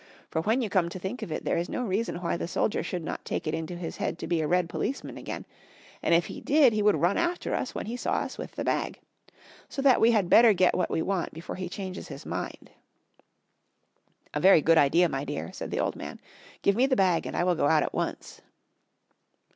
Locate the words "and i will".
17.27-17.53